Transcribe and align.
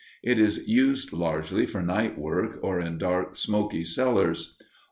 It 0.23 0.39
is 0.39 0.67
used 0.67 1.13
largely 1.13 1.67
for 1.67 1.83
night 1.83 2.17
work 2.17 2.57
or 2.63 2.79
in 2.79 2.97
dark, 2.97 3.35
smoky 3.35 3.83
cellars. 3.83 4.57